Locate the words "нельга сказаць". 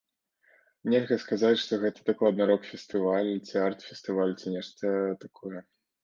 0.91-1.57